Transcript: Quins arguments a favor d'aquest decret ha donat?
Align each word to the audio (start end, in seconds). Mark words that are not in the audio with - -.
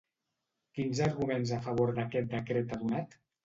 Quins 0.79 1.03
arguments 1.09 1.53
a 1.59 1.61
favor 1.67 1.95
d'aquest 2.01 2.35
decret 2.35 2.77
ha 2.79 2.85
donat? 2.85 3.19